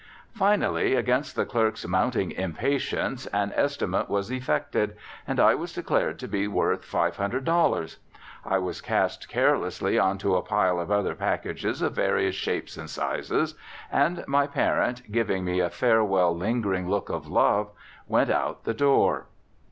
[0.33, 6.27] Finally, against the clerk's mounting impatience, an estimate was effected, and I was declared to
[6.27, 7.97] be worth $500.
[8.43, 12.89] I was cast carelessly on to a pile of other packages of various shapes and
[12.89, 13.53] sizes,
[13.91, 17.69] and my parent, giving me a farewell lingering look of love,
[18.07, 19.27] went out the door.